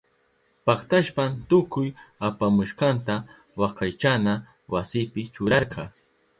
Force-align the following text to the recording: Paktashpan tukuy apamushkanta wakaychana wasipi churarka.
Paktashpan 0.67 1.31
tukuy 1.49 1.87
apamushkanta 2.27 3.15
wakaychana 3.61 4.33
wasipi 4.73 5.21
churarka. 5.33 5.83